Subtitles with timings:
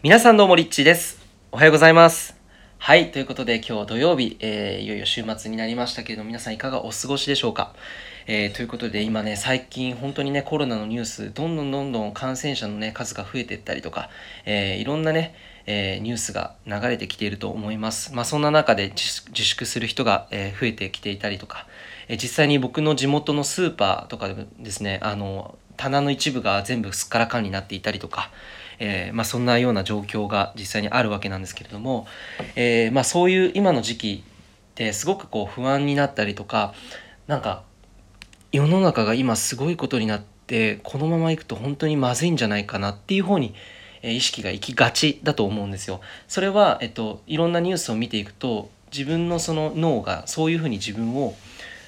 [0.00, 1.18] 皆さんどうもリッチーです。
[1.50, 2.36] おはようございます。
[2.78, 7.74] はい、ということで今日土曜日、えーいよいよ週末になりましたけれども、皆さんいかがお過ごしでしょうか？
[8.28, 14.08] えーということで今ね、最近本当にね、コロナのニュース、どんどんどんどん感染者のね、数が増えていったりとか、
[14.46, 15.34] えーいろんなね、
[15.66, 18.14] えーニュースが流れてきていると思います。
[18.14, 21.66] まあそんな中で自粛する人が、えー増えてきていたりとか、
[22.06, 28.30] えー実際に僕の地元のスーパーとかでもですね、あの、棚の一部が全部すっからかんになっていたりとか、
[28.78, 32.06] えーまあ、そんなような状況が実際にあるわけなんですけれども、
[32.56, 36.74] えーまあ、そういう今の時期ってすごくこう不安になったりとか
[37.26, 37.62] なんか
[38.52, 43.54] 世の中が今すごいことになってこのままいくと本当にまずいんじゃないかなっていう方に
[44.02, 46.00] 意識が行きがちだと思うんですよ。
[46.28, 51.34] それは、えっと、いろんなニュースを見ていくと自分のその脳がそういうふうに自分を、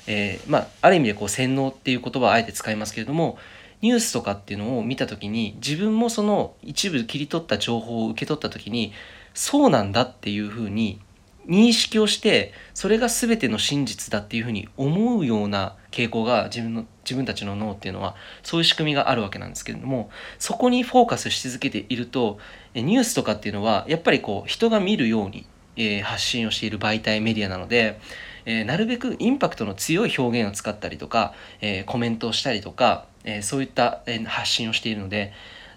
[0.07, 3.38] えーまあ、ある意味でこう洗脳っていう言葉をあえて使いますけれども
[3.83, 8.93] ニュースとかっていうのを見た時に自分もその一部切り取った情報を受け取った時に
[9.34, 11.01] そうなんだっていうふうに
[11.46, 22.38] 認識をしてそれが全ての真実だっていうふうに思うような傾向が自分の自分たちの脳っていうのはそういう仕組みがあるわけなんですけれどもそこにフォーカスし続けていると
[22.74, 25.46] ニュースとかっていうのはやっぱりこう人が見るように、
[25.77, 28.01] えー発信をしている媒体メディアなので、
[28.45, 35.33] えーなるべくインパクトの強い表現を使ったりとか、えーコメントをしたりとか、えーそういった、え発信をしているので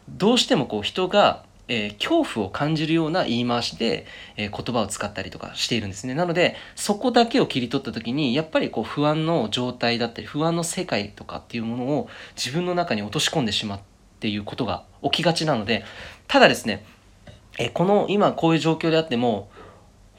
[0.09, 6.13] どうしてもこう人が、え恐怖を感じるような言い回しで、え言葉を使ったりとかしているんですね。
[6.13, 13.79] なのでそこだけを切り取った時にやっぱりこう不安の状態だったり不安の世界とかっていうものを自分の中に落とし込んでしまっ
[14.19, 15.83] ていうことが起きがちなので
[16.27, 16.85] ただですね、
[17.57, 19.49] えこの今こういう状況であっても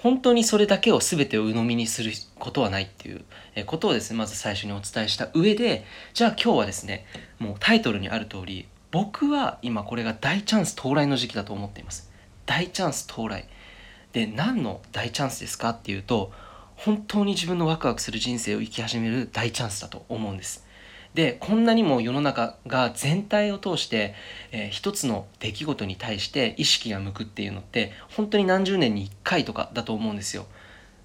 [0.04, 3.24] 本当にそれだけを全てを鵜呑みにすることはないっていう
[3.64, 7.06] ことをですねまず最初にお伝えした上でじゃあ今日はですね
[7.38, 12.12] もうタイトルにある通り僕は今これが大チャンス到来の時期だと思っています。
[12.44, 13.48] 大チャンス到来。
[14.12, 16.32] で何の大チャンスですかっていうと
[16.76, 20.63] 本当に自分のワクワクする人生を生き始める大チャンスだと思うんです。
[21.14, 24.14] でこんなにも世の中が全体を通して、
[24.50, 30.46] えー一つの出来事に対して意識が向くっていうのって本当に何十年に1回とかだと思うんですよ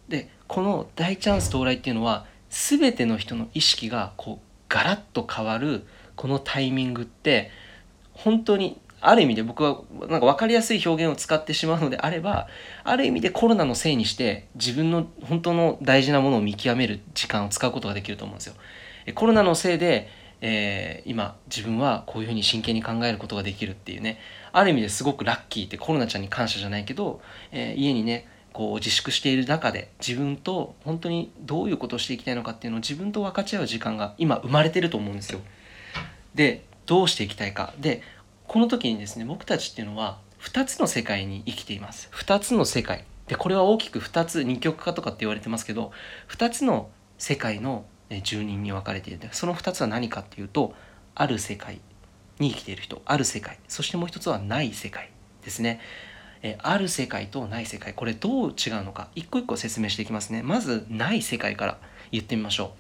[0.08, 7.52] でこの大チャンス到来っていうのは全ての人の意識がこうガラッと変わるこのタイミングって
[8.14, 12.48] 本当にある意味で僕はなんか分かりやすい表現を使ってしまうのであれば
[12.84, 18.56] ある意味でコロナのせいにして自分の本当の大事なものを見極める時間を使うことができると思うんですよ。
[19.14, 20.10] コロナのせいで、
[20.42, 24.20] えー今自分はこういうふうに真剣に考えることができるっていうね。
[24.52, 27.22] ある意味ですごくラッキーってコロナちゃんに感謝じゃないけど、
[27.52, 35.40] えー家にねこう自粛している中で自分と本当にどういうことをしていきたいのかっていうのを自分と分かち合う時間が今生まれてると思うんですよ。
[36.36, 37.74] でどうしていきたいか。
[37.80, 38.02] で
[38.48, 42.10] この時にですね僕たちっていうのは2つの世界に生きています。
[42.14, 43.06] 2つの世界。
[43.28, 45.92] でこれは大きく2つ二極化とかって言われてますけど
[46.30, 46.90] 2つの
[47.20, 47.86] 世界の
[48.24, 49.30] 住人に分かれている。
[49.32, 50.74] その2つは何かっていうと
[51.16, 51.80] ある世界
[52.40, 55.12] に生きている人ある世界そしてもう一つはない世界
[55.44, 55.80] ですね。
[56.42, 60.42] えある世界とない世界これどう違うのか一個一個説明していきますね。
[60.42, 61.78] まずない世界から
[62.12, 62.74] 言ってみましょ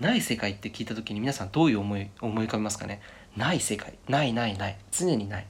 [0.00, 0.02] う。
[0.02, 3.00] ない世界って聞いた時に皆さんどういう思い思い浮かびますかね？
[3.36, 3.94] ない世界。
[4.08, 4.78] ないないない。
[4.92, 5.46] 常にない。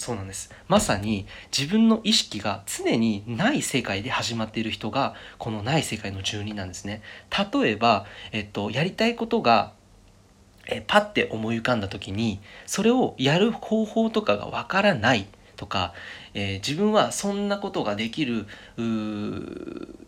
[0.00, 0.50] そうなんです。
[0.66, 7.02] まさに自分の意識が常にない世界で始まっている人がこのない世界の住人なんですね。
[7.52, 9.74] 例えば、えっと、やりたいことが
[10.66, 15.92] えパッて思い浮かんだ時にそれをやる方法とかがわからないとか、
[16.32, 18.46] えー自分はそんなことができる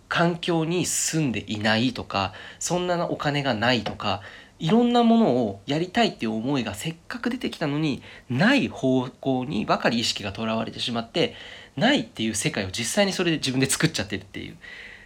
[0.09, 4.23] 環境に住んでいないとかそんなお金がないとか
[4.63, 8.01] いろんなものをやりたいっていう思いがせっかく出てきたのに
[8.31, 11.35] ない方向にばかり意識がとらわれてしまって
[11.77, 14.57] ないっていう世界を実際にそれで自分で作っちゃってるっていう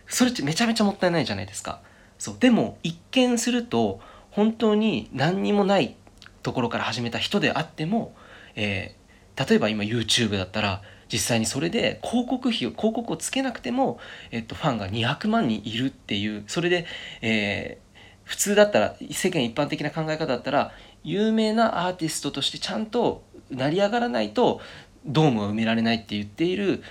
[0.09, 1.81] それってめちゃめちゃもったいないじゃないですか。
[2.19, 4.00] そうでも一見すると
[4.31, 5.97] 本当に何にもない
[6.43, 8.15] ところから始めた人であっても、
[8.55, 9.06] えー
[9.37, 10.81] 例えば今 YouTube だったら
[11.13, 13.98] 実際にそれで広告費を広告をつけなくても、
[14.31, 16.86] えっと、ファンが200万人いるっていうそれで、
[17.21, 17.85] えー
[18.27, 20.73] 普通だったら世間一般的な考え方だったら
[21.05, 24.61] 有名なアーティストとしてちゃんと成り上がらないと
[25.07, 26.83] ドームは埋められないって言っている。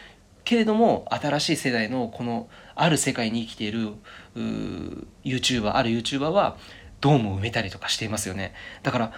[0.46, 3.88] けれども新しい世代のこのある世界に生きている
[4.36, 6.56] うー YouTuber ある YouTuber は
[7.02, 8.54] ドームを埋めたりとかしていますよね。
[8.84, 9.12] だから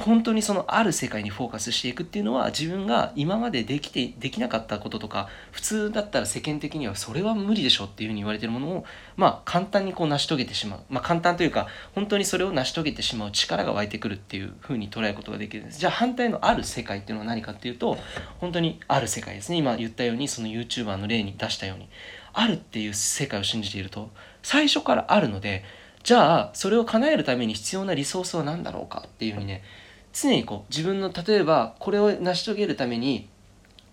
[0.00, 8.84] 本当にそのある世界にフォーカスしていくっていうのは自分が今までできてできなかったこととか普通だったら世間的にはそれは無理でしょっていうふうに言われてるものを
[9.16, 10.80] まあ簡単にこう成し遂げてしまう。
[10.88, 15.78] まあ簡単というか本当にそれを成し遂げてしまう力が湧いてくるっていうふうに捉えることができるんです。
[15.78, 17.98] じゃあ反対のある世界っていうのは何かっていうと
[18.38, 19.58] 本当にある世界ですね。
[19.58, 21.88] 今言ったようにその YouTuber の例に出したように
[22.32, 24.10] あるっていう世界を信じていると
[24.42, 25.64] 最初からあるので
[26.02, 29.62] じゃあそれを叶えるために必要なリソースは何だろうかっていうふうにね
[30.12, 33.28] 常にこう自分の例えばこれを成し遂げるために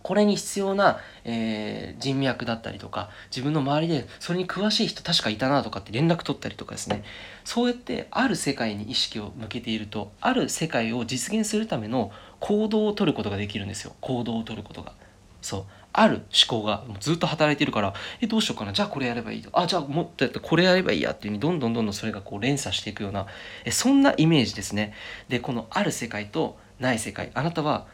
[0.08, 7.04] これに必要な、えー、人脈だったりとか自分の周りでそれに詳しい人確かいたなとかって連絡取ったりとかですね。
[7.44, 13.96] そうやってある世界に意識を向けているとある世界を実現するための行動を取ることができるんですよ。
[14.00, 14.94] 行動を取ることが。
[15.42, 15.66] そう。
[16.00, 16.18] ある
[16.48, 18.72] 思考がずっと働いてるからえどうしようかな。
[18.72, 19.42] じゃあこれやればいい。
[19.42, 23.26] とあじゃあもっとやってこれやればいいやっていうふうにどんどんどんどんそれがこう連鎖していくような
[23.66, 24.94] えそんなイメージですね。
[25.28, 27.88] でこのある世界とない世界あなたは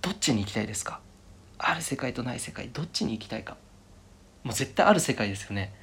[0.00, 1.00] どっちに行きたいですか？
[1.58, 3.56] ある世界とない世界どっちに行きたいか？
[4.42, 5.74] もう絶対ある世界ですよね。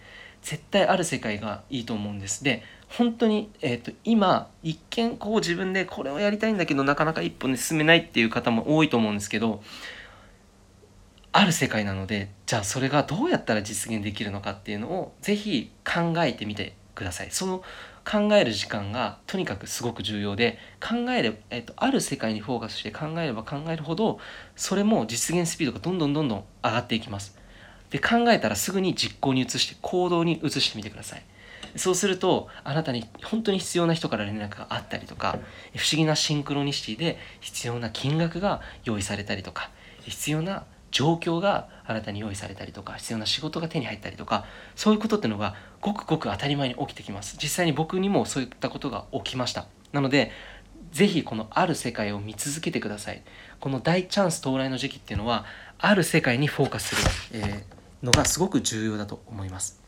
[0.41, 2.43] 絶対ある世界がいいと思うんです。
[2.43, 9.61] で本当に、えーと、今一見こう自分でこれをやりたいんだけどなかなか一歩ね進めないっていう方も多いと思うんですけど
[11.37, 17.27] ある世界なのでじゃあそれがどうやったら実現できるのかっていうのをぜひ考えてみてください。
[17.29, 17.63] その
[18.03, 24.19] 考える時間がとにかくすごく重要で考えれば、えっと、ある世界にフォーカスして考えれば考えるほど
[24.55, 27.37] それも実現スピードがどんどんどんどん上がっていきます。
[27.91, 31.23] で考えたらすぐに実行に移して行動に移してみてください。
[31.75, 35.37] そうするとあなたに本当に必要な人から連絡があったりとか
[35.75, 39.69] 不思議なシンクロニシティで必要な金額が用意されたりとか
[40.01, 40.65] 必要な
[40.97, 44.45] 状況が新たに用意されたりとか必要な仕事が手に入ったりとか
[44.75, 47.37] そういうことっていうのがごくごく当たり前に起きてきます。
[47.39, 49.67] 実際に僕にもそういったことが起きました。
[49.93, 50.31] なので
[50.91, 53.21] ぜひこのある世界を見続けてください。
[53.59, 55.45] この大チャンス到来の時期っていうのは
[55.77, 59.79] ある世界にフォーカスする、えー、のがすごく重要だと思います。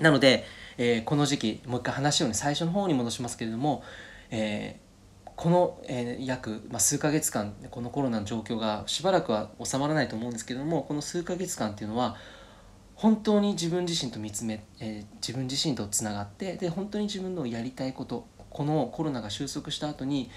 [0.00, 0.46] なので、
[0.78, 3.82] えー、この時期もう一回話をね最初の方に戻しますけれども、
[4.30, 4.87] えー
[5.38, 12.16] この、えー、約、まあ、数ヶ月間このコロナの状況がしばらくは収まらないと思うんですけどもこの数ヶ月間っていうのは
[12.96, 20.28] 本当に自分自身と見つめ、えー、自分自身とつながってで本当に自分のやりたいことこのコロナが収束した後に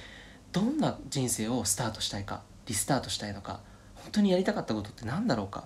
[0.52, 3.62] どんな人生をスタートしたいかリスタートしたいのか
[3.96, 5.66] 本当にやりたかったことって何だろうか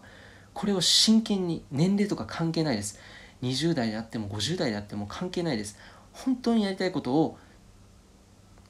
[0.53, 2.97] これを真剣に年齢とか関係ないです。
[3.41, 5.77] 20代であっても50代であっても関係ないです。
[6.13, 7.37] 本当にやりたいことを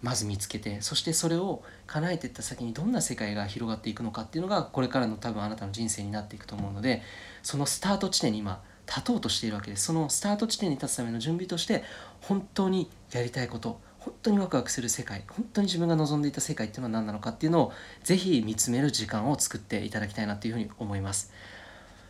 [0.06, 7.02] まず見つけてそしてそれを叶えていった先にどんな世界が広がっていくのかっていうのがこれからの多分あなたの人生になっていくと思うので
[7.42, 11.84] そのスタート地点に今立とうとしているわけですそのスタート地点に立つための準備として
[12.22, 17.72] 本当にやりたいこと本当にワクワクする世界本当に自分が望んでいた世界っていうのは何なのかっていうのを
[18.04, 21.34] ぜひ見つめる時間を作っていただきたいなというふうに思います。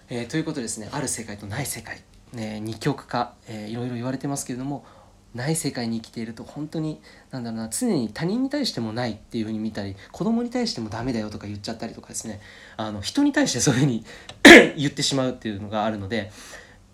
[0.10, 2.04] えー、ということでですねある世界とない世界、
[2.34, 4.86] ね、二極化、えー、いろいろ言われてますけれども
[5.36, 7.00] ない世界に生きていると本当に
[7.30, 12.40] なんだろうな常に他人に対してもないっていうふうに見たり子供に対してもダメだよとか言っちゃったりとかですね。
[12.78, 14.06] あの人に対してそういうふうに
[14.78, 16.32] 言ってしまうっていうのがあるので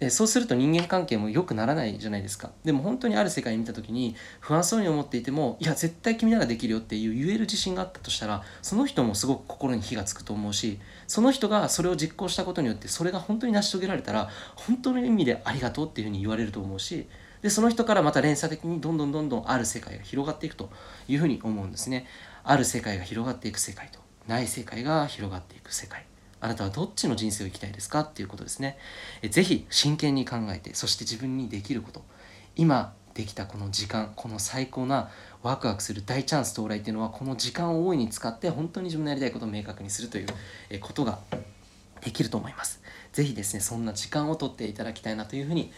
[0.02, 2.50] えそうすると人間関係も良くならないじゃないですか。
[2.66, 17.08] でも本当にある世界に見た時に不安そうに思っていてもいや絶対君ならできるよっていう言える自信があったとしたらその人もすごく心に火がつくと思うしその人がそれを実行したことによってそれが本当に成し遂げられたら本当の意味でありがとうっていうふうに言われると思うし
[17.42, 20.70] でその人からまた連鎖的にどんどんどんどんある世界が広がっていくと
[21.08, 22.06] いうふうに思うんですね。
[22.44, 26.06] ある世界が広がっていく世界とない世界が広がっていく世界。
[26.40, 28.78] あなたはどっちの人生を生きたいですかっていうことですね。
[29.22, 32.04] えぜひ真剣に考えてそして自分にできること。
[32.56, 35.10] 今できたこの時間この最高な
[35.44, 40.28] ワクワクする大チャンス到来っていうのはこの時間を大いに使って本当に自分のやりたいことを明確にするという
[40.80, 41.20] ことが
[42.02, 42.82] できると思います。
[43.14, 45.72] ぜひですねそんな時間をとっていただきたいなというふうに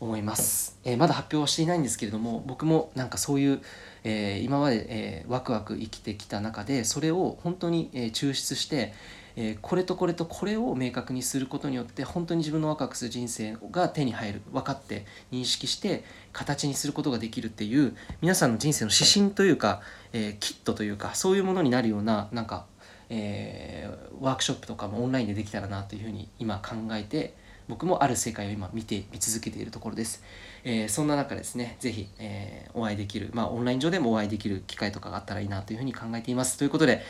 [0.00, 3.60] 思います、えー、まだ発表はしていないんですけれども僕もなんかそういう、
[4.04, 8.92] えー、今まで、えー、ワクワク生きてきた中でそれを本当に、え抽出して、
[9.36, 19.80] えこれとこれとこれを明確にすることによって本当に自分のワクワクする人生が手に入る分かって認識して形にすることができるっていう皆さんの人生の指針というか、
[20.12, 22.66] えキットというかそういうものになるようななんか、
[23.08, 27.34] えワークショップとかもオンラインでできたらなというふうに今考えて
[27.68, 30.22] 僕もある世界を今見て見続けているところです、
[30.64, 36.58] えー、そんな中ですね是非、えー、お会いできるまあオンライン上でもお会いできる機会とかがあったらいいなというふうに考えています。
[36.58, 37.02] ということで、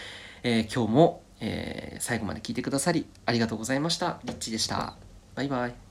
[0.42, 4.20] えー、今日も、え最後まで聞いてくださりありがとうございました。
[4.25, 4.96] リッチでした。
[5.34, 5.86] バイバイ。